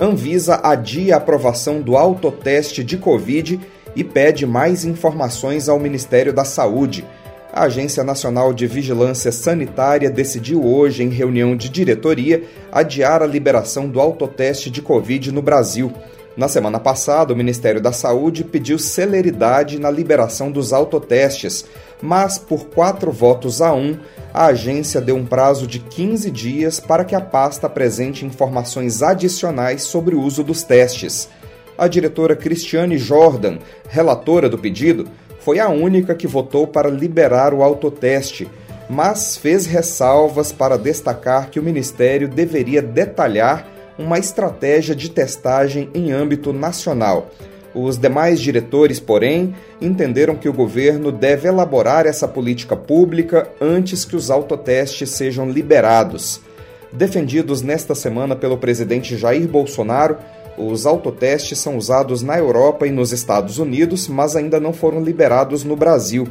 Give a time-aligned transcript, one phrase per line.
[0.00, 3.58] Anvisa adia a aprovação do autoteste de Covid
[3.96, 7.04] e pede mais informações ao Ministério da Saúde.
[7.52, 13.88] A Agência Nacional de Vigilância Sanitária decidiu hoje, em reunião de diretoria, adiar a liberação
[13.88, 15.92] do autoteste de Covid no Brasil.
[16.38, 21.64] Na semana passada, o Ministério da Saúde pediu celeridade na liberação dos autotestes,
[22.00, 23.98] mas por quatro votos a um,
[24.32, 29.82] a agência deu um prazo de 15 dias para que a pasta apresente informações adicionais
[29.82, 31.28] sobre o uso dos testes.
[31.76, 33.58] A diretora Cristiane Jordan,
[33.88, 35.08] relatora do pedido,
[35.40, 38.48] foi a única que votou para liberar o autoteste,
[38.88, 46.12] mas fez ressalvas para destacar que o Ministério deveria detalhar uma estratégia de testagem em
[46.12, 47.30] âmbito nacional.
[47.74, 54.16] Os demais diretores, porém, entenderam que o governo deve elaborar essa política pública antes que
[54.16, 56.40] os autotestes sejam liberados.
[56.92, 60.16] Defendidos nesta semana pelo presidente Jair Bolsonaro,
[60.56, 65.62] os autotestes são usados na Europa e nos Estados Unidos, mas ainda não foram liberados
[65.62, 66.26] no Brasil.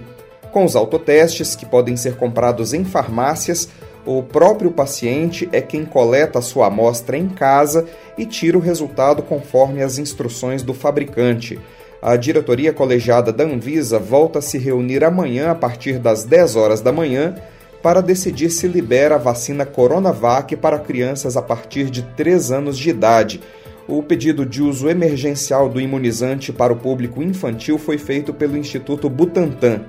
[0.51, 3.69] Com os autotestes, que podem ser comprados em farmácias,
[4.07, 7.85] o próprio paciente é quem coleta a sua amostra em casa
[8.17, 11.59] e tira o resultado conforme as instruções do fabricante.
[12.01, 16.79] A diretoria colegiada da Anvisa volta a se reunir amanhã a partir das 10 horas
[16.79, 17.35] da manhã
[17.83, 22.89] para decidir se libera a vacina Coronavac para crianças a partir de 3 anos de
[22.89, 23.41] idade
[23.87, 29.09] o pedido de uso emergencial do imunizante para o público infantil foi feito pelo Instituto
[29.09, 29.85] Butantan.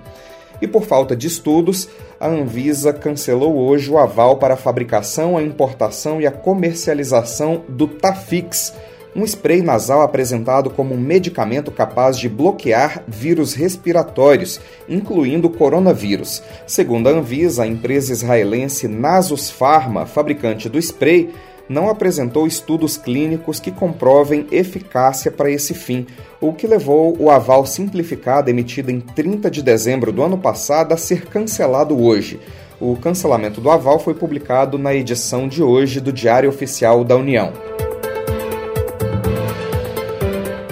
[0.60, 1.88] E por falta de estudos,
[2.18, 7.86] a Anvisa cancelou hoje o aval para a fabricação, a importação e a comercialização do
[7.86, 8.74] Tafix,
[9.16, 16.42] um spray nasal apresentado como um medicamento capaz de bloquear vírus respiratórios, incluindo o coronavírus.
[16.66, 21.30] Segundo a Anvisa, a empresa israelense Nasus Pharma, fabricante do spray,
[21.68, 26.06] não apresentou estudos clínicos que comprovem eficácia para esse fim,
[26.40, 30.96] o que levou o aval simplificado emitido em 30 de dezembro do ano passado a
[30.96, 32.40] ser cancelado hoje.
[32.80, 37.52] O cancelamento do aval foi publicado na edição de hoje do Diário Oficial da União.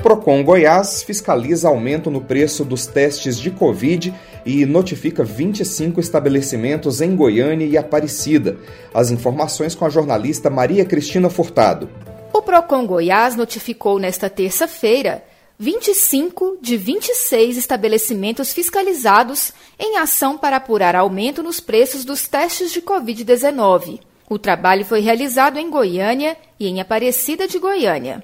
[0.06, 4.14] Procon Goiás fiscaliza aumento no preço dos testes de Covid
[4.46, 8.56] e notifica 25 estabelecimentos em Goiânia e Aparecida.
[8.94, 11.90] As informações com a jornalista Maria Cristina Furtado.
[12.32, 15.24] O Procon Goiás notificou nesta terça-feira
[15.58, 22.80] 25 de 26 estabelecimentos fiscalizados em ação para apurar aumento nos preços dos testes de
[22.80, 24.00] Covid-19.
[24.28, 28.22] O trabalho foi realizado em Goiânia e em Aparecida de Goiânia.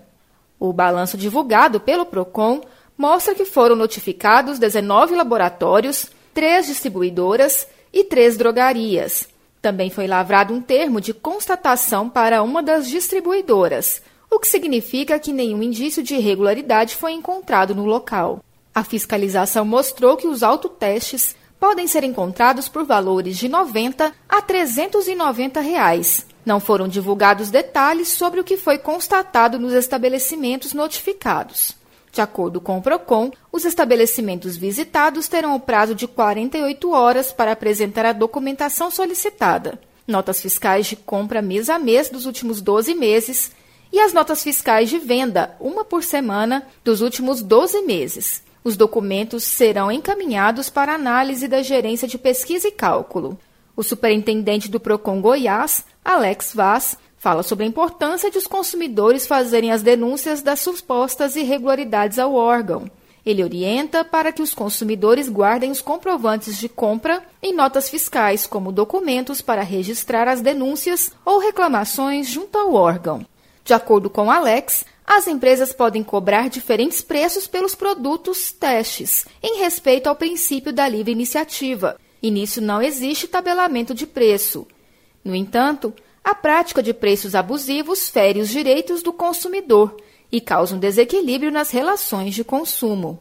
[0.60, 2.60] O balanço divulgado pelo PROCON
[2.96, 9.28] mostra que foram notificados 19 laboratórios, 3 distribuidoras e 3 drogarias.
[9.60, 15.32] Também foi lavrado um termo de constatação para uma das distribuidoras, o que significa que
[15.32, 18.42] nenhum indício de irregularidade foi encontrado no local.
[18.74, 24.42] A fiscalização mostrou que os autotestes podem ser encontrados por valores de R$ 90 a
[24.42, 26.26] 390 reais.
[26.44, 31.76] Não foram divulgados detalhes sobre o que foi constatado nos estabelecimentos notificados.
[32.12, 37.52] De acordo com o PROCON, os estabelecimentos visitados terão o prazo de 48 horas para
[37.52, 43.50] apresentar a documentação solicitada, notas fiscais de compra mês a mês dos últimos 12 meses
[43.90, 48.42] e as notas fiscais de venda, uma por semana, dos últimos 12 meses.
[48.62, 53.38] Os documentos serão encaminhados para análise da Gerência de Pesquisa e Cálculo.
[53.74, 59.70] O superintendente do PROCON Goiás, Alex Vaz, fala sobre a importância de os consumidores fazerem
[59.70, 62.90] as denúncias das supostas irregularidades ao órgão.
[63.24, 68.72] Ele orienta para que os consumidores guardem os comprovantes de compra em notas fiscais como
[68.72, 73.24] documentos para registrar as denúncias ou reclamações junto ao órgão.
[73.64, 80.08] De acordo com Alex, as empresas podem cobrar diferentes preços pelos produtos testes, em respeito
[80.08, 84.66] ao princípio da livre iniciativa, e nisso não existe tabelamento de preço.
[85.24, 89.96] No entanto, a prática de preços abusivos fere os direitos do consumidor
[90.30, 93.18] e causa um desequilíbrio nas relações de consumo.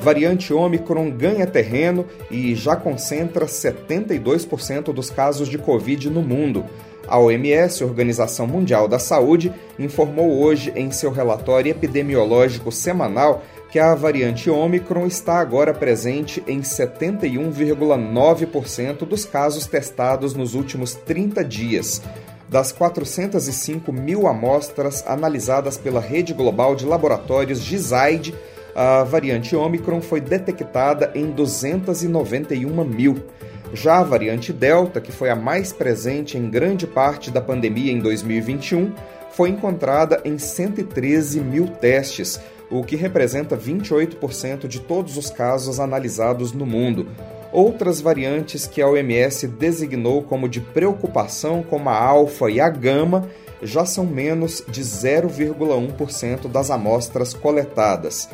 [0.00, 6.64] Variante Ômicron ganha terreno e já concentra 72% dos casos de Covid no mundo.
[7.06, 13.42] A OMS, Organização Mundial da Saúde, informou hoje em seu relatório epidemiológico semanal
[13.74, 21.44] que a variante Ômicron está agora presente em 71,9% dos casos testados nos últimos 30
[21.44, 22.00] dias.
[22.48, 28.32] Das 405 mil amostras analisadas pela rede global de laboratórios GISAID,
[28.76, 33.24] a variante Ômicron foi detectada em 291 mil.
[33.72, 37.98] Já a variante Delta, que foi a mais presente em grande parte da pandemia em
[37.98, 38.92] 2021,
[39.32, 42.40] foi encontrada em 113 mil testes,
[42.70, 47.06] o que representa 28% de todos os casos analisados no mundo.
[47.52, 53.28] Outras variantes que a OMS designou como de preocupação, como a alfa e a gama,
[53.62, 58.28] já são menos de 0,1% das amostras coletadas.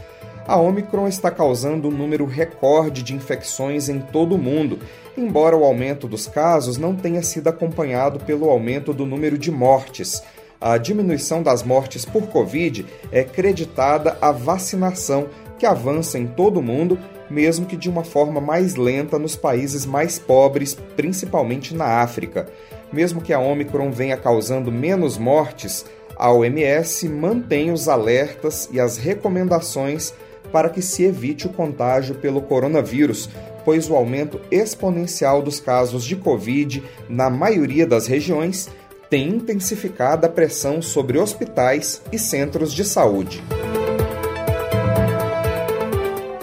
[0.47, 4.79] A Omicron está causando um número recorde de infecções em todo o mundo
[5.17, 10.23] embora o aumento dos casos não tenha sido acompanhado pelo aumento do número de mortes.
[10.60, 15.28] A diminuição das mortes por Covid é creditada à vacinação,
[15.58, 16.98] que avança em todo o mundo,
[17.30, 22.46] mesmo que de uma forma mais lenta nos países mais pobres, principalmente na África.
[22.92, 28.98] Mesmo que a Omicron venha causando menos mortes, a OMS mantém os alertas e as
[28.98, 30.12] recomendações
[30.52, 33.30] para que se evite o contágio pelo coronavírus,
[33.64, 38.68] pois o aumento exponencial dos casos de Covid na maioria das regiões
[39.10, 43.42] tem intensificado a pressão sobre hospitais e centros de saúde.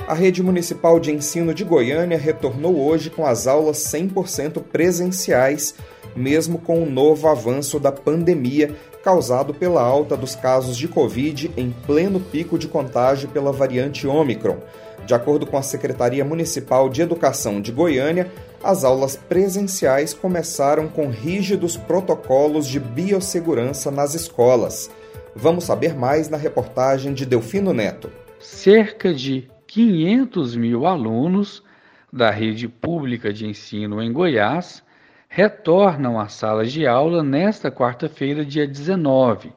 [0.06, 5.76] A rede municipal de ensino de Goiânia retornou hoje com as aulas 100% presenciais,
[6.14, 11.74] mesmo com o novo avanço da pandemia causado pela alta dos casos de Covid em
[11.86, 14.58] pleno pico de contágio pela variante Omicron.
[15.06, 18.30] De acordo com a Secretaria Municipal de Educação de Goiânia,
[18.64, 24.92] as aulas presenciais começaram com rígidos protocolos de biossegurança nas escolas.
[25.36, 28.12] Vamos saber mais na reportagem de Delfino Neto.
[28.40, 31.64] Cerca de 500 mil alunos
[32.12, 34.84] da rede pública de ensino em Goiás
[35.30, 39.52] retornam às salas de aula nesta quarta-feira, dia 19.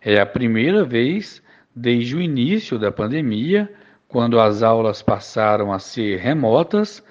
[0.00, 1.42] É a primeira vez
[1.74, 3.72] desde o início da pandemia
[4.06, 7.02] quando as aulas passaram a ser remotas,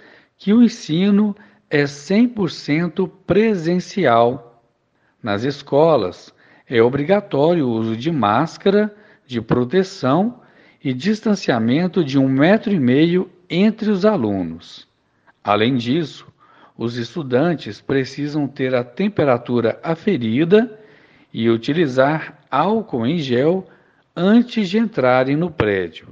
[0.42, 1.36] que o ensino
[1.70, 4.60] é 100% presencial.
[5.22, 6.34] Nas escolas,
[6.68, 8.92] é obrigatório o uso de máscara,
[9.24, 10.42] de proteção
[10.84, 14.88] e distanciamento de um metro e meio entre os alunos.
[15.44, 16.26] Além disso,
[16.76, 20.76] os estudantes precisam ter a temperatura aferida
[21.32, 23.68] e utilizar álcool em gel
[24.16, 26.08] antes de entrarem no prédio.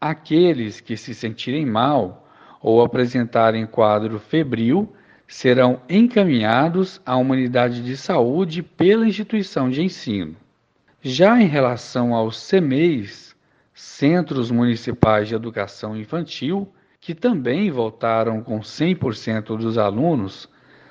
[0.00, 2.21] Aqueles que se sentirem mal
[2.62, 4.92] ou apresentarem quadro febril
[5.26, 10.36] serão encaminhados à unidade de saúde pela instituição de ensino.
[11.00, 13.34] Já em relação aos CMEIs,
[13.74, 16.70] Centros Municipais de Educação Infantil,
[17.00, 20.48] que também voltaram com 100% dos alunos,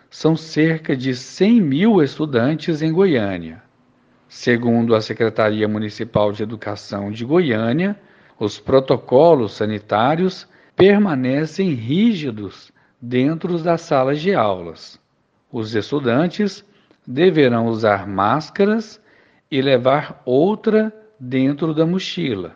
[0.09, 3.63] são cerca de 100 mil estudantes em Goiânia.
[4.27, 7.97] Segundo a Secretaria Municipal de Educação de Goiânia,
[8.38, 12.71] os protocolos sanitários permanecem rígidos
[13.01, 15.00] dentro das salas de aulas.
[15.51, 16.66] Os estudantes
[17.06, 19.01] deverão usar máscaras
[19.49, 22.56] e levar outra dentro da mochila.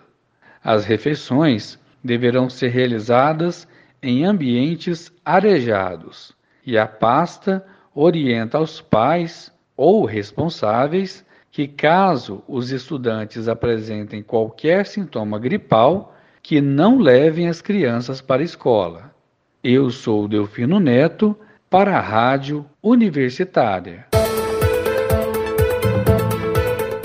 [0.63, 3.67] As refeições deverão ser realizadas
[4.01, 13.47] em ambientes arejados e a pasta orienta aos pais ou responsáveis que, caso os estudantes
[13.47, 16.14] apresentem qualquer sintoma gripal,
[16.47, 19.11] que não levem as crianças para a escola.
[19.63, 21.35] Eu sou Delfino Neto,
[21.71, 24.05] para a Rádio Universitária.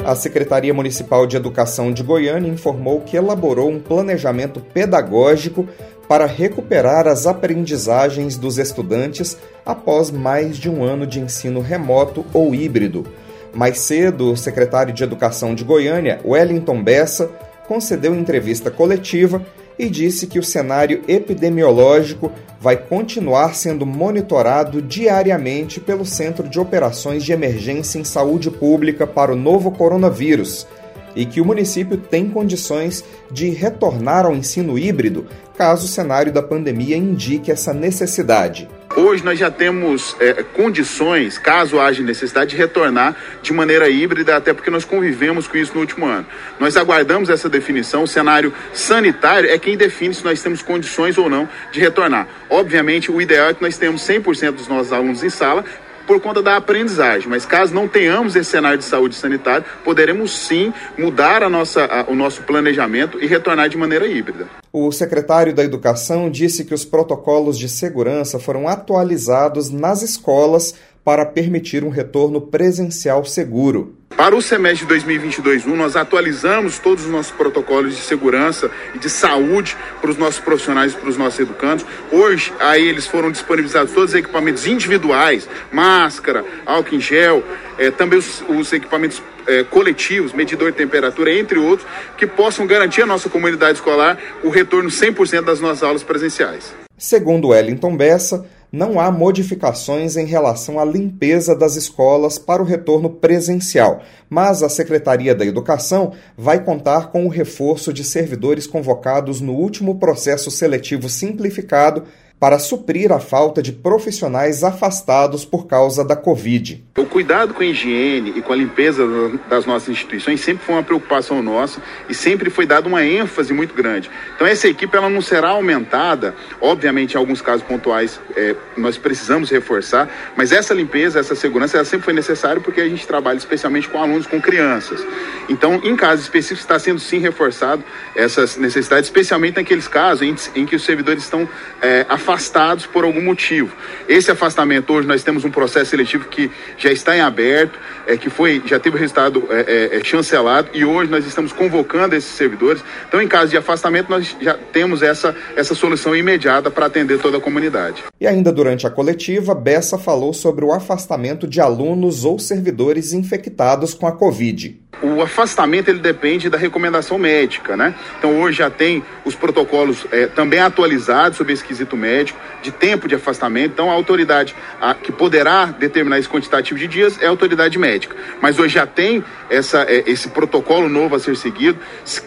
[0.04, 5.66] A Secretaria Municipal de Educação de Goiânia informou que elaborou um planejamento pedagógico
[6.06, 12.54] para recuperar as aprendizagens dos estudantes após mais de um ano de ensino remoto ou
[12.54, 13.06] híbrido.
[13.54, 17.30] Mais cedo, o secretário de Educação de Goiânia, Wellington Bessa,
[17.70, 19.46] concedeu entrevista coletiva
[19.78, 27.22] e disse que o cenário epidemiológico vai continuar sendo monitorado diariamente pelo Centro de Operações
[27.22, 30.66] de Emergência em Saúde Pública para o novo coronavírus
[31.14, 36.42] e que o município tem condições de retornar ao ensino híbrido caso o cenário da
[36.42, 38.68] pandemia indique essa necessidade.
[38.96, 44.52] Hoje nós já temos é, condições, caso haja necessidade, de retornar de maneira híbrida, até
[44.52, 46.26] porque nós convivemos com isso no último ano.
[46.58, 51.30] Nós aguardamos essa definição, o cenário sanitário é quem define se nós temos condições ou
[51.30, 52.26] não de retornar.
[52.48, 55.64] Obviamente, o ideal é que nós tenhamos 100% dos nossos alunos em sala,
[56.04, 57.28] por conta da aprendizagem.
[57.28, 62.10] Mas caso não tenhamos esse cenário de saúde sanitário, poderemos sim mudar a nossa, a,
[62.10, 64.59] o nosso planejamento e retornar de maneira híbrida.
[64.72, 71.26] O secretário da Educação disse que os protocolos de segurança foram atualizados nas escolas para
[71.26, 73.99] permitir um retorno presencial seguro.
[74.16, 79.08] Para o semestre de 2022-1, nós atualizamos todos os nossos protocolos de segurança e de
[79.08, 81.86] saúde para os nossos profissionais e para os nossos educandos.
[82.12, 87.42] Hoje, aí eles foram disponibilizados todos os equipamentos individuais, máscara, álcool em gel,
[87.78, 91.88] eh, também os, os equipamentos eh, coletivos, medidor de temperatura, entre outros,
[92.18, 96.74] que possam garantir à nossa comunidade escolar o retorno 100% das nossas aulas presenciais.
[96.98, 103.10] Segundo Wellington Bessa, não há modificações em relação à limpeza das escolas para o retorno
[103.10, 109.54] presencial, mas a Secretaria da Educação vai contar com o reforço de servidores convocados no
[109.54, 112.04] último processo seletivo simplificado
[112.40, 116.82] para suprir a falta de profissionais afastados por causa da Covid.
[116.96, 119.06] O cuidado com a higiene e com a limpeza
[119.48, 123.74] das nossas instituições sempre foi uma preocupação nossa e sempre foi dada uma ênfase muito
[123.74, 124.10] grande.
[124.34, 129.50] Então essa equipe ela não será aumentada, obviamente em alguns casos pontuais é, nós precisamos
[129.50, 133.86] reforçar, mas essa limpeza, essa segurança, ela sempre foi necessária porque a gente trabalha especialmente
[133.86, 135.06] com alunos, com crianças.
[135.46, 137.84] Então em casos específicos está sendo sim reforçado
[138.16, 141.46] essas necessidades, especialmente naqueles casos em, em que os servidores estão
[141.82, 143.74] é, afastados afastados por algum motivo.
[144.08, 148.30] Esse afastamento hoje nós temos um processo seletivo que já está em aberto, é, que
[148.30, 152.82] foi já teve resultado é, é, é, chancelado e hoje nós estamos convocando esses servidores.
[153.08, 157.38] Então, em caso de afastamento, nós já temos essa, essa solução imediata para atender toda
[157.38, 158.04] a comunidade.
[158.20, 163.92] E ainda durante a coletiva, Bessa falou sobre o afastamento de alunos ou servidores infectados
[163.92, 167.94] com a Covid o afastamento ele depende da recomendação médica, né?
[168.18, 173.08] Então hoje já tem os protocolos é, também atualizados sobre esse quesito médico, de tempo
[173.08, 173.72] de afastamento.
[173.72, 178.16] Então a autoridade a, que poderá determinar esse quantitativo de dias é a autoridade médica.
[178.40, 181.78] Mas hoje já tem essa, é, esse protocolo novo a ser seguido.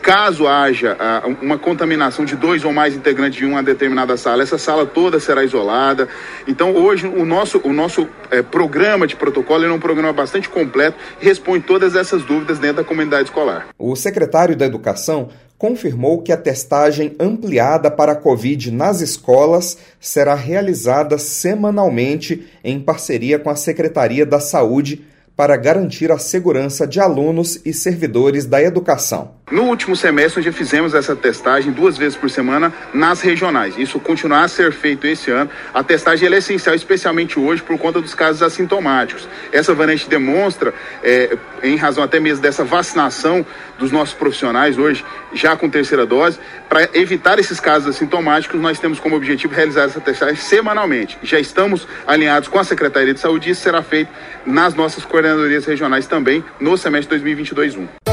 [0.02, 4.58] Caso haja a, uma contaminação de dois ou mais integrantes de uma determinada sala, essa
[4.58, 6.08] sala toda será isolada.
[6.48, 10.98] Então hoje o nosso, o nosso é, programa de protocolo é um programa bastante completo
[11.20, 13.68] responde todas essas dúvidas dentro da comunidade escolar.
[13.78, 20.34] O secretário da Educação confirmou que a testagem ampliada para a Covid nas escolas será
[20.34, 25.06] realizada semanalmente em parceria com a Secretaria da Saúde
[25.36, 29.32] para garantir a segurança de alunos e servidores da educação.
[29.52, 33.78] No último semestre, nós já fizemos essa testagem duas vezes por semana nas regionais.
[33.78, 35.50] Isso continuar a ser feito esse ano.
[35.74, 39.28] A testagem é essencial, especialmente hoje, por conta dos casos assintomáticos.
[39.52, 40.74] Essa variante demonstra,
[41.04, 43.46] é, em razão até mesmo dessa vacinação
[43.78, 49.00] dos nossos profissionais hoje, já com terceira dose, para evitar esses casos assintomáticos, nós temos
[49.00, 51.18] como objetivo realizar essa testagem semanalmente.
[51.22, 54.10] Já estamos alinhados com a Secretaria de Saúde e isso será feito
[54.46, 58.13] nas nossas coordenadorias regionais também no semestre 2022-1.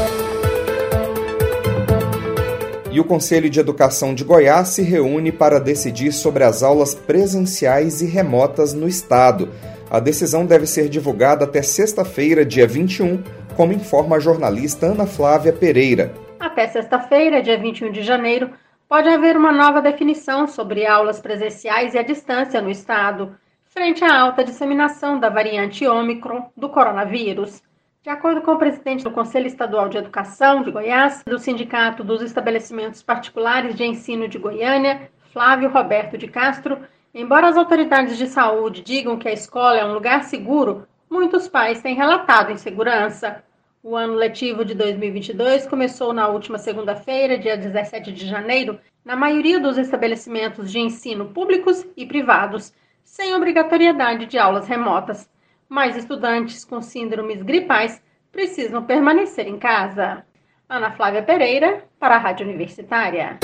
[2.91, 8.01] E o Conselho de Educação de Goiás se reúne para decidir sobre as aulas presenciais
[8.01, 9.49] e remotas no estado.
[9.89, 13.23] A decisão deve ser divulgada até sexta-feira, dia 21,
[13.55, 16.13] como informa a jornalista Ana Flávia Pereira.
[16.37, 18.49] Até sexta-feira, dia 21 de janeiro,
[18.89, 23.33] pode haver uma nova definição sobre aulas presenciais e à distância no estado,
[23.73, 27.61] frente à alta disseminação da variante Ômicron do coronavírus.
[28.03, 32.23] De acordo com o presidente do Conselho Estadual de Educação de Goiás, do Sindicato dos
[32.23, 36.79] Estabelecimentos Particulares de Ensino de Goiânia, Flávio Roberto de Castro,
[37.13, 41.79] embora as autoridades de saúde digam que a escola é um lugar seguro, muitos pais
[41.83, 43.43] têm relatado insegurança.
[43.83, 49.59] O ano letivo de 2022 começou na última segunda-feira, dia 17 de janeiro, na maioria
[49.59, 55.29] dos estabelecimentos de ensino públicos e privados, sem obrigatoriedade de aulas remotas
[55.71, 60.21] mas estudantes com síndromes gripais precisam permanecer em casa.
[60.67, 63.39] Ana Flávia Pereira, para a Rádio Universitária.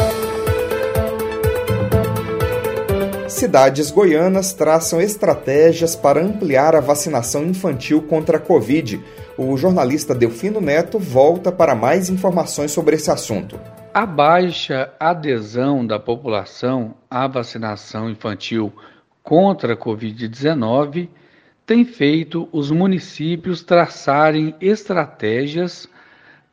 [3.30, 9.02] Cidades goianas traçam estratégias para ampliar a vacinação infantil contra a Covid.
[9.38, 13.58] O jornalista Delfino Neto volta para mais informações sobre esse assunto.
[13.94, 18.74] A baixa adesão da população à vacinação infantil
[19.24, 21.08] contra a Covid-19
[21.68, 25.86] tem feito os municípios traçarem estratégias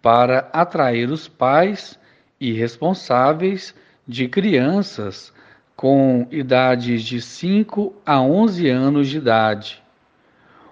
[0.03, 1.97] para atrair os pais
[2.41, 3.73] e responsáveis
[4.07, 5.33] de crianças
[5.77, 9.83] com idades de 5 a 11 anos de idade.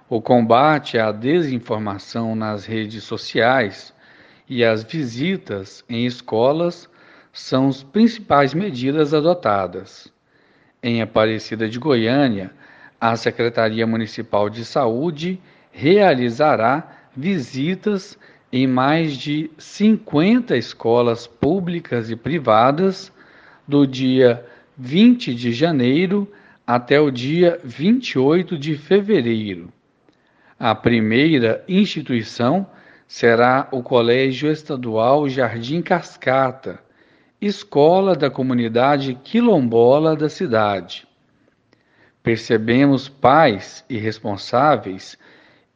[0.08, 3.94] O combate à desinformação nas redes sociais
[4.48, 6.90] e as visitas em escolas
[7.32, 10.12] são as principais medidas adotadas.
[10.82, 12.52] Em Aparecida de Goiânia,
[13.02, 15.40] a Secretaria Municipal de Saúde
[15.72, 18.16] realizará visitas
[18.52, 23.10] em mais de 50 escolas públicas e privadas
[23.66, 24.46] do dia
[24.78, 26.30] 20 de janeiro
[26.64, 29.72] até o dia 28 de fevereiro.
[30.56, 32.64] A primeira instituição
[33.08, 36.78] será o Colégio Estadual Jardim Cascata,
[37.40, 41.04] escola da comunidade quilombola da cidade.
[42.22, 45.18] Percebemos pais e responsáveis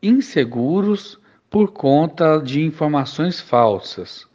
[0.03, 1.19] inseguros
[1.51, 4.29] por conta de informações falsas.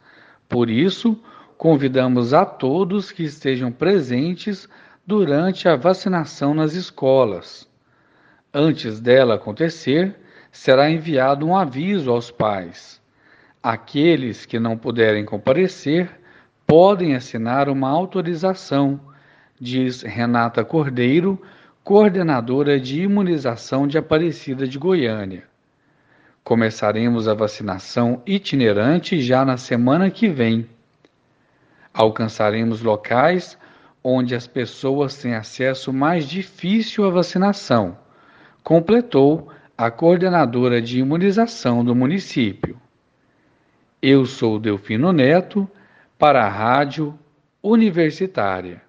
[0.48, 1.18] Por isso,
[1.56, 4.68] convidamos a todos que estejam presentes
[5.06, 7.68] durante a vacinação nas escolas.
[8.52, 10.14] Antes dela acontecer,
[10.50, 13.00] será enviado um aviso aos pais.
[13.62, 16.10] Aqueles que não puderem comparecer
[16.66, 19.00] podem assinar uma autorização,
[19.58, 21.40] diz Renata Cordeiro,
[21.84, 25.42] coordenadora de imunização de Aparecida de Goiânia.
[26.44, 30.68] Começaremos a vacinação itinerante já na semana que vem.
[31.92, 33.58] Alcançaremos locais
[34.02, 37.96] onde as pessoas têm acesso mais difícil à vacinação,
[38.62, 42.80] completou a coordenadora de imunização do município.
[44.00, 45.68] Eu sou Delfino Neto,
[46.16, 47.18] para a Rádio
[47.60, 48.80] Universitária.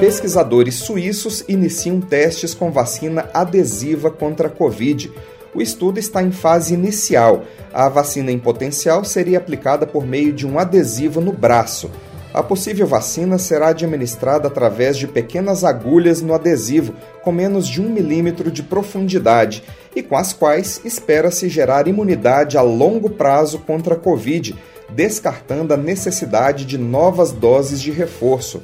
[0.00, 5.10] Pesquisadores suíços iniciam testes com vacina adesiva contra a Covid.
[5.54, 7.44] O estudo está em fase inicial.
[7.72, 11.90] A vacina em potencial seria aplicada por meio de um adesivo no braço.
[12.34, 17.88] A possível vacina será administrada através de pequenas agulhas no adesivo, com menos de um
[17.88, 23.98] milímetro de profundidade, e com as quais espera-se gerar imunidade a longo prazo contra a
[23.98, 24.54] Covid,
[24.90, 28.60] descartando a necessidade de novas doses de reforço.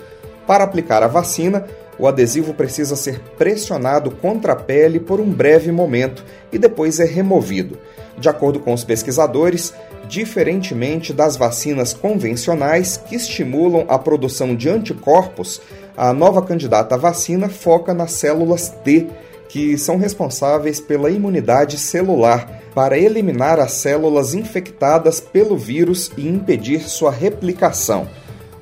[0.47, 1.67] Para aplicar a vacina,
[1.99, 7.05] o adesivo precisa ser pressionado contra a pele por um breve momento e depois é
[7.05, 7.79] removido.
[8.19, 9.73] De acordo com os pesquisadores,
[10.09, 15.61] diferentemente das vacinas convencionais que estimulam a produção de anticorpos,
[15.97, 19.07] a nova candidata à vacina foca nas células T,
[19.49, 26.89] que são responsáveis pela imunidade celular, para eliminar as células infectadas pelo vírus e impedir
[26.89, 28.09] sua replicação.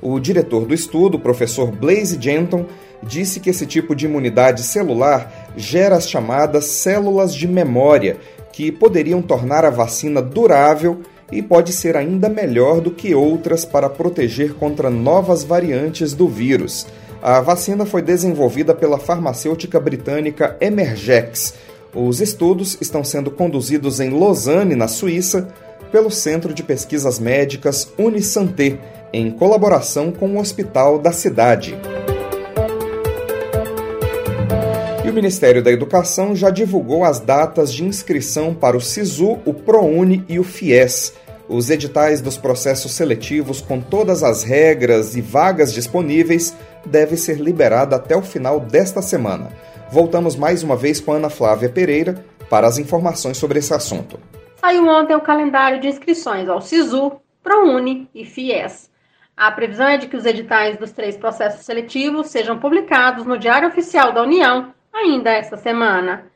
[0.01, 2.65] O diretor do estudo, professor Blaise Genton,
[3.03, 8.17] disse que esse tipo de imunidade celular gera as chamadas células de memória,
[8.51, 13.89] que poderiam tornar a vacina durável e pode ser ainda melhor do que outras para
[13.89, 16.85] proteger contra novas variantes do vírus.
[17.21, 21.53] A vacina foi desenvolvida pela farmacêutica britânica Emergex.
[21.93, 25.47] Os estudos estão sendo conduzidos em Lausanne, na Suíça,
[25.91, 28.79] pelo Centro de Pesquisas Médicas Unisanté,
[29.13, 31.77] em colaboração com o hospital da cidade.
[35.03, 39.53] E o Ministério da Educação já divulgou as datas de inscrição para o SISU, o
[39.53, 41.13] ProUni e o FIES.
[41.49, 47.93] Os editais dos processos seletivos com todas as regras e vagas disponíveis devem ser liberados
[47.93, 49.49] até o final desta semana.
[49.91, 54.17] Voltamos mais uma vez com Ana Flávia Pereira para as informações sobre esse assunto.
[54.61, 58.91] Saiu ontem o calendário de inscrições ao SISU, ProUni e FIES.
[59.35, 63.67] A previsão é de que os editais dos três processos seletivos sejam publicados no Diário
[63.67, 66.27] Oficial da União ainda esta semana.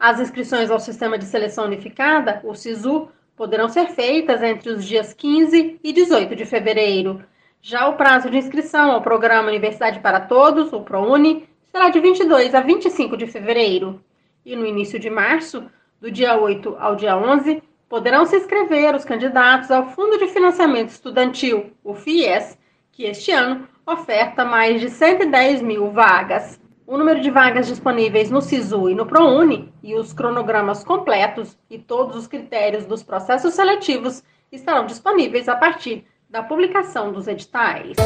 [0.00, 5.12] As inscrições ao Sistema de Seleção Unificada, o SISU, poderão ser feitas entre os dias
[5.12, 7.22] 15 e 18 de fevereiro.
[7.60, 12.54] Já o prazo de inscrição ao programa Universidade para Todos, o ProUni, será de 22
[12.54, 14.02] a 25 de fevereiro.
[14.42, 15.62] E no início de março,
[16.00, 20.90] do dia 8 ao dia 11, poderão se inscrever os candidatos ao Fundo de Financiamento
[20.90, 22.58] Estudantil, o FIES,
[22.92, 26.60] que este ano oferta mais de 110 mil vagas.
[26.86, 31.78] O número de vagas disponíveis no SISU e no ProUni e os cronogramas completos e
[31.78, 37.96] todos os critérios dos processos seletivos estarão disponíveis a partir da publicação dos editais.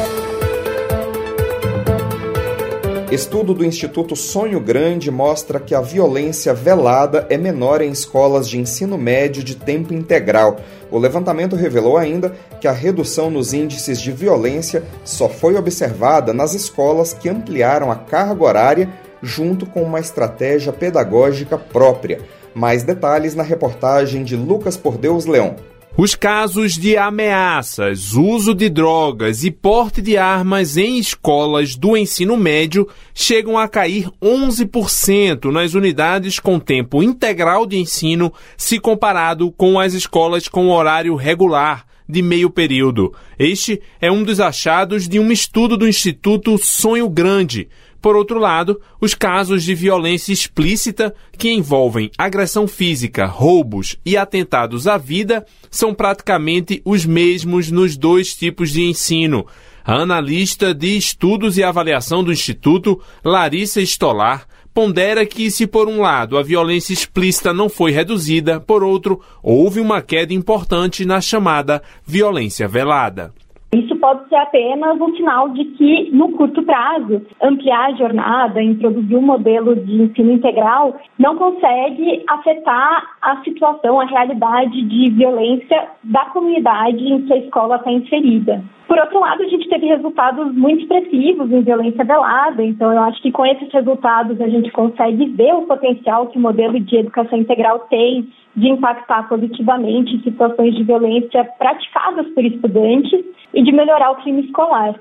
[3.11, 8.59] Estudo do Instituto Sonho Grande mostra que a violência velada é menor em escolas de
[8.59, 10.57] ensino médio de tempo integral.
[10.91, 16.53] O levantamento revelou ainda que a redução nos índices de violência só foi observada nas
[16.53, 18.89] escolas que ampliaram a carga horária
[19.23, 22.21] junto com uma estratégia pedagógica própria.
[22.53, 25.55] Mais detalhes na reportagem de Lucas Por Deus Leão.
[26.01, 32.37] Os casos de ameaças, uso de drogas e porte de armas em escolas do ensino
[32.37, 39.77] médio chegam a cair 11% nas unidades com tempo integral de ensino, se comparado com
[39.77, 43.13] as escolas com horário regular de meio período.
[43.37, 47.67] Este é um dos achados de um estudo do Instituto Sonho Grande,
[48.01, 54.87] Por outro lado, os casos de violência explícita, que envolvem agressão física, roubos e atentados
[54.87, 59.45] à vida, são praticamente os mesmos nos dois tipos de ensino.
[59.83, 65.99] A analista de estudos e avaliação do Instituto, Larissa Stolar, pondera que, se por um
[65.99, 71.81] lado a violência explícita não foi reduzida, por outro, houve uma queda importante na chamada
[72.05, 73.33] violência velada.
[73.71, 79.15] Isso pode ser apenas um sinal de que, no curto prazo, ampliar a jornada, introduzir
[79.15, 86.25] um modelo de ensino integral, não consegue afetar a situação, a realidade de violência da
[86.25, 88.63] comunidade em que a escola está inserida.
[88.87, 93.21] Por outro lado, a gente teve resultados muito expressivos em violência velada, então eu acho
[93.21, 97.37] que com esses resultados a gente consegue ver o potencial que o modelo de educação
[97.37, 104.23] integral tem de impactar positivamente situações de violência praticadas por estudantes e de melhorar o
[104.23, 104.99] clima escolar.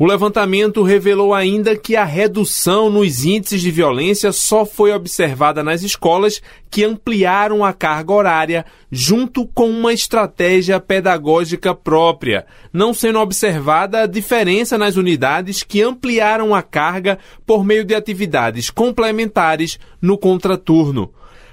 [0.00, 5.82] O levantamento revelou ainda que a redução nos índices de violência só foi observada nas
[5.82, 14.00] escolas que ampliaram a carga horária junto com uma estratégia pedagógica própria, não sendo observada
[14.00, 21.12] a diferença nas unidades que ampliaram a carga por meio de atividades complementares no contraturno.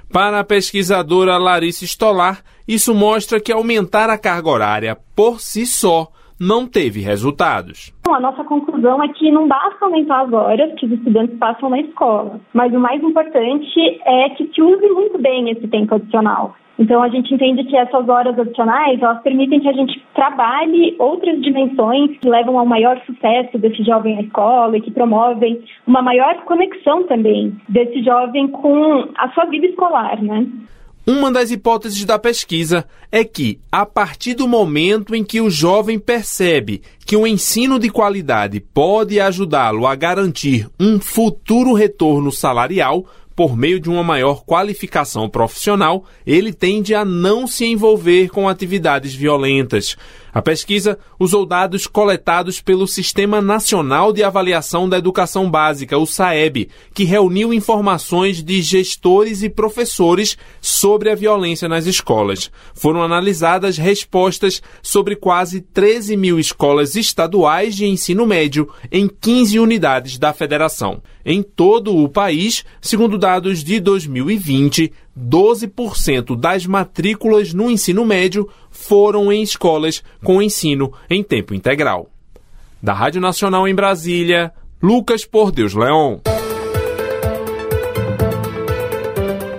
[0.09, 6.09] Para a pesquisadora Larissa Stolar, isso mostra que aumentar a carga horária por si só
[6.39, 7.93] não teve resultados.
[8.07, 11.79] A nossa conclusão é que não basta aumentar as horas que os estudantes passam na
[11.79, 16.55] escola, mas o mais importante é que se use muito bem esse tempo adicional.
[16.79, 21.41] Então a gente entende que essas horas adicionais elas permitem que a gente trabalhe outras
[21.41, 26.35] dimensões que levam ao maior sucesso desse jovem na escola e que promovem uma maior
[26.43, 30.45] conexão também desse jovem com a sua vida escolar, né?
[31.09, 35.97] Uma das hipóteses da pesquisa é que, a partir do momento em que o jovem
[35.97, 43.05] percebe que o ensino de qualidade pode ajudá-lo a garantir um futuro retorno salarial,
[43.37, 49.13] por meio de uma maior qualificação profissional, ele tende a não se envolver com atividades
[49.13, 49.95] violentas.
[50.37, 56.69] A pesquisa usou dados coletados pelo Sistema Nacional de Avaliação da Educação Básica, o SAEB,
[56.93, 62.51] que reuniu informações de gestores e professores sobre a violência nas escolas.
[62.75, 70.19] Foram analisadas respostas sobre quase 13 mil escolas estaduais de ensino médio em 15 unidades
[70.19, 71.01] da federação.
[71.25, 78.47] Em todo o país, segundo dados de 2020, 12% das matrículas no ensino médio
[78.79, 82.09] foram em escolas com ensino em tempo integral.
[82.81, 86.19] Da Rádio Nacional em Brasília, Lucas Por Deus Leon.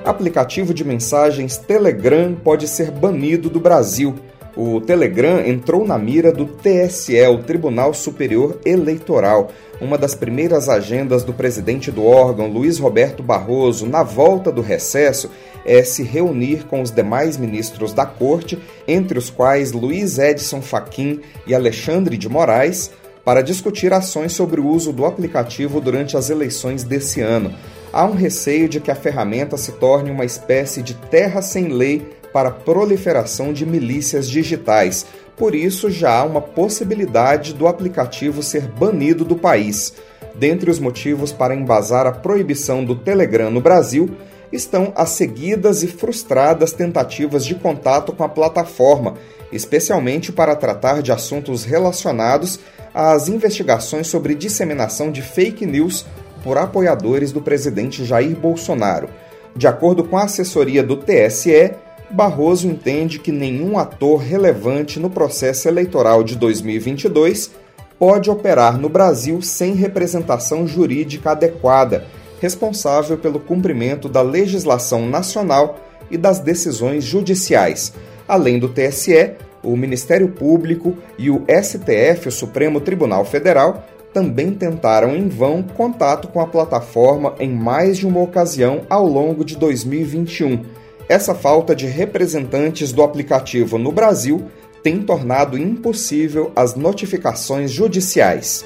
[0.05, 4.15] Aplicativo de mensagens Telegram pode ser banido do Brasil.
[4.57, 9.51] O Telegram entrou na mira do TSE, o Tribunal Superior Eleitoral
[9.81, 15.31] uma das primeiras agendas do presidente do órgão, Luiz Roberto Barroso, na volta do recesso,
[15.65, 21.21] é se reunir com os demais ministros da corte, entre os quais Luiz Edson Fachin
[21.47, 22.91] e Alexandre de Moraes,
[23.25, 27.55] para discutir ações sobre o uso do aplicativo durante as eleições desse ano.
[27.93, 32.07] Há um receio de que a ferramenta se torne uma espécie de terra sem lei
[32.33, 35.07] para a proliferação de milícias digitais,
[35.39, 39.95] por isso, já há uma possibilidade do aplicativo ser banido do país.
[40.35, 44.11] Dentre os motivos para embasar a proibição do Telegram no Brasil
[44.53, 49.15] estão as seguidas e frustradas tentativas de contato com a plataforma,
[49.53, 52.61] especialmente para tratar de assuntos relacionados
[52.95, 56.07] às investigações sobre disseminação de fake news
[56.43, 59.09] por apoiadores do presidente Jair Bolsonaro.
[59.55, 61.73] De acordo com a assessoria do TSE,
[62.11, 67.51] Barroso entende que nenhum ator relevante no processo eleitoral de 2022
[67.99, 72.07] pode operar no Brasil sem representação jurídica adequada,
[72.41, 75.79] responsável pelo cumprimento da legislação nacional
[76.11, 77.93] e das decisões judiciais.
[78.27, 85.15] Além do TSE, o Ministério Público e o STF, o Supremo Tribunal Federal, também tentaram
[85.15, 90.65] em vão contato com a plataforma em mais de uma ocasião ao longo de 2021
[91.09, 94.45] essa falta de representantes do aplicativo no Brasil
[94.83, 98.65] tem tornado impossível as notificações judiciais.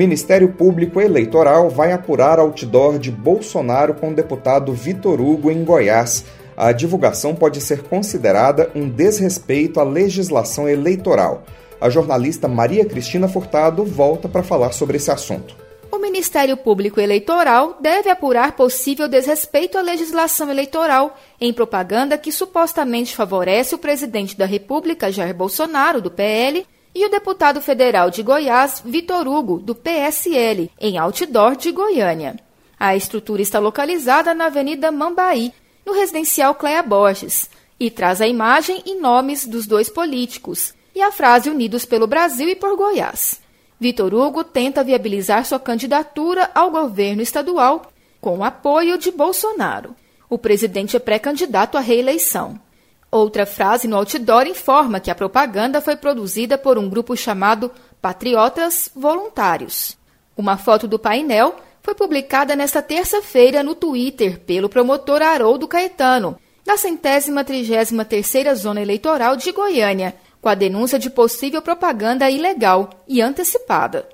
[0.00, 6.24] Ministério Público Eleitoral vai apurar outdoor de Bolsonaro com o deputado Vitor Hugo em Goiás.
[6.56, 11.42] A divulgação pode ser considerada um desrespeito à legislação eleitoral.
[11.78, 15.54] A jornalista Maria Cristina Furtado volta para falar sobre esse assunto
[15.92, 23.14] o Ministério Público Eleitoral deve apurar possível desrespeito à legislação eleitoral em propaganda que supostamente
[23.14, 28.82] favorece o presidente da República, Jair Bolsonaro, do PL, e o deputado federal de Goiás,
[28.84, 32.36] Vitor Hugo, do PSL, em outdoor de Goiânia.
[32.78, 35.52] A estrutura está localizada na Avenida Mambaí,
[35.84, 41.12] no residencial Cleia Borges, e traz a imagem e nomes dos dois políticos e a
[41.12, 43.40] frase Unidos pelo Brasil e por Goiás.
[43.78, 49.96] Vitor Hugo tenta viabilizar sua candidatura ao governo estadual com o apoio de Bolsonaro.
[50.28, 52.60] O presidente é pré-candidato à reeleição.
[53.10, 57.70] Outra frase no outdoor informa que a propaganda foi produzida por um grupo chamado
[58.00, 59.98] Patriotas Voluntários.
[60.36, 66.76] Uma foto do painel foi publicada nesta terça-feira no Twitter pelo promotor Haroldo Caetano, da
[66.76, 73.20] centésima trigésima terceira zona eleitoral de Goiânia, com a denúncia de possível propaganda ilegal e
[73.20, 74.08] antecipada.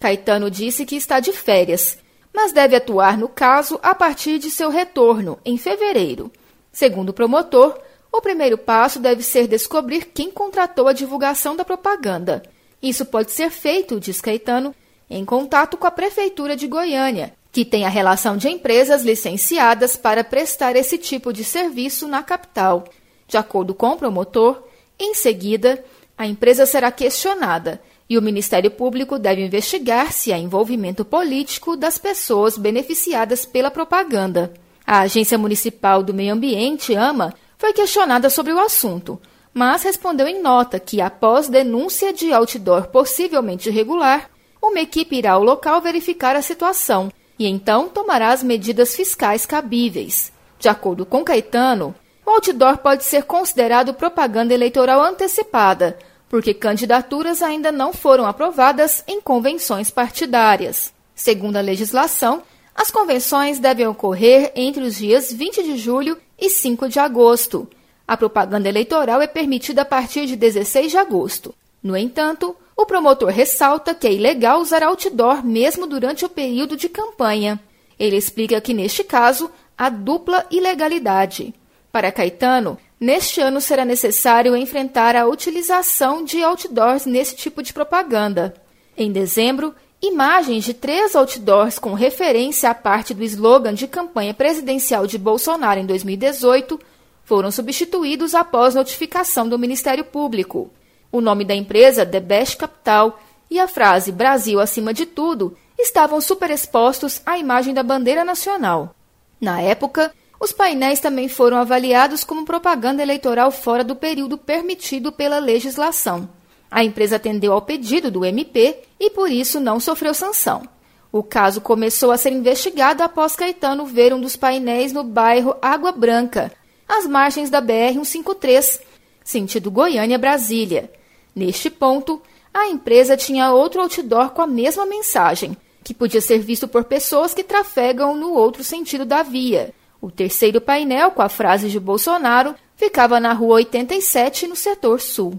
[0.00, 1.98] Caetano disse que está de férias,
[2.32, 6.32] mas deve atuar no caso a partir de seu retorno, em fevereiro.
[6.72, 7.78] Segundo o promotor,
[8.12, 12.42] o primeiro passo deve ser descobrir quem contratou a divulgação da propaganda.
[12.82, 14.74] Isso pode ser feito, diz Caetano,
[15.10, 20.22] em contato com a Prefeitura de Goiânia, que tem a relação de empresas licenciadas para
[20.22, 22.84] prestar esse tipo de serviço na capital.
[23.26, 24.62] De acordo com o promotor,
[24.98, 25.84] em seguida,
[26.16, 31.98] a empresa será questionada e o Ministério Público deve investigar se há envolvimento político das
[31.98, 34.52] pessoas beneficiadas pela propaganda.
[34.86, 39.20] A Agência Municipal do Meio Ambiente, AMA, foi questionada sobre o assunto,
[39.52, 44.30] mas respondeu em nota que, após denúncia de outdoor possivelmente irregular,
[44.62, 50.32] uma equipe irá ao local verificar a situação e então tomará as medidas fiscais cabíveis.
[50.58, 51.94] De acordo com Caetano,
[52.26, 59.20] o outdoor pode ser considerado propaganda eleitoral antecipada, porque candidaturas ainda não foram aprovadas em
[59.20, 60.92] convenções partidárias.
[61.14, 62.42] Segundo a legislação,
[62.74, 67.68] as convenções devem ocorrer entre os dias 20 de julho e 5 de agosto.
[68.06, 71.54] A propaganda eleitoral é permitida a partir de 16 de agosto.
[71.82, 76.88] No entanto, o promotor ressalta que é ilegal usar outdoor mesmo durante o período de
[76.88, 77.60] campanha.
[77.98, 81.54] Ele explica que, neste caso, há dupla ilegalidade.
[81.90, 88.54] Para Caetano, neste ano será necessário enfrentar a utilização de outdoors nesse tipo de propaganda.
[88.96, 95.06] Em dezembro, imagens de três outdoors com referência à parte do slogan de campanha presidencial
[95.06, 96.78] de Bolsonaro em 2018
[97.24, 100.70] foram substituídos após notificação do Ministério Público.
[101.10, 106.20] O nome da empresa, The Best Capital, e a frase Brasil acima de tudo estavam
[106.20, 108.94] superexpostos à imagem da bandeira nacional.
[109.40, 115.38] Na época, os painéis também foram avaliados como propaganda eleitoral fora do período permitido pela
[115.38, 116.28] legislação.
[116.70, 120.62] A empresa atendeu ao pedido do MP e por isso não sofreu sanção.
[121.10, 125.90] O caso começou a ser investigado após Caetano ver um dos painéis no bairro Água
[125.90, 126.52] Branca,
[126.86, 128.80] às margens da BR-153,
[129.24, 130.90] sentido Goiânia-Brasília.
[131.34, 132.20] Neste ponto,
[132.52, 137.32] a empresa tinha outro outdoor com a mesma mensagem, que podia ser visto por pessoas
[137.32, 139.72] que trafegam no outro sentido da via.
[140.00, 145.38] O terceiro painel, com a frase de Bolsonaro, ficava na rua 87, no setor sul.